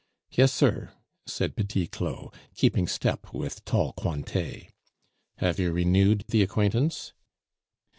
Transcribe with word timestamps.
"Yes, 0.31 0.51
sir," 0.51 0.93
said 1.27 1.55
Petit 1.55 1.85
Claud, 1.85 2.33
keeping 2.55 2.87
step 2.87 3.31
with 3.35 3.63
tall 3.65 3.93
Cointet. 3.93 4.71
"Have 5.37 5.59
you 5.59 5.71
renewed 5.71 6.25
the 6.29 6.41
acquaintance?" 6.41 7.13